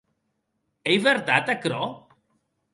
[0.89, 1.85] Ei vertat aquerò?